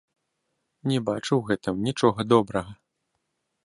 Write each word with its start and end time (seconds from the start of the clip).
Не 0.93 0.97
бачу 1.11 1.27
ў 1.37 1.43
гэтым 1.53 1.75
нічога 1.91 2.19
добрага. 2.35 2.71